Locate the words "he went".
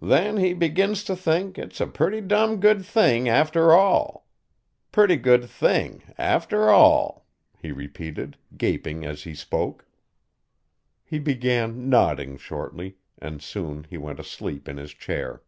13.90-14.20